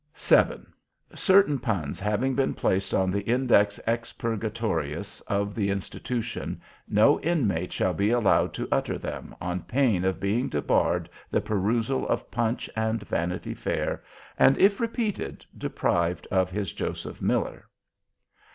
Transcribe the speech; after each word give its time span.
7. 0.15 0.65
Certain 1.13 1.59
Puns 1.59 1.99
having 1.99 2.33
been 2.33 2.55
placed 2.55 2.91
on 2.91 3.11
the 3.11 3.21
Index 3.21 3.79
Expurgatorius 3.85 5.21
of 5.27 5.53
the 5.53 5.69
Institution, 5.69 6.59
no 6.87 7.19
Inmate 7.19 7.71
shall 7.71 7.93
be 7.93 8.09
allowed 8.09 8.51
to 8.55 8.67
utter 8.71 8.97
them, 8.97 9.35
on 9.39 9.61
pain 9.61 10.03
of 10.03 10.19
being 10.19 10.49
debarred 10.49 11.07
the 11.29 11.39
perusal 11.39 12.07
of 12.07 12.31
Punch 12.31 12.67
and 12.75 13.03
Vanity 13.03 13.53
Fair, 13.53 14.03
and, 14.39 14.57
if 14.57 14.79
repeated, 14.79 15.45
deprived 15.55 16.25
of 16.31 16.49
his 16.49 16.73
Joseph 16.73 17.21
Miller. 17.21 17.67